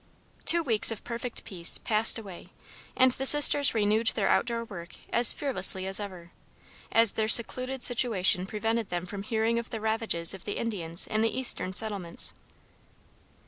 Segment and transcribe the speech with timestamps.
[0.45, 2.47] Two weeks of perfect peace passed away,
[2.95, 6.31] and the two sisters renewed their outdoor work as fearlessly as ever,
[6.91, 11.21] as their secluded situation prevented them from hearing of the ravages of the Indians in
[11.21, 12.33] the eastern settlements.